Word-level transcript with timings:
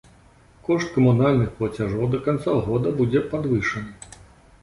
Кошт 0.67 0.93
камунальных 0.95 1.51
плацяжоў 1.59 2.09
да 2.15 2.21
канца 2.27 2.55
года 2.69 2.93
будзе 3.01 3.19
падвышаны. 3.35 4.19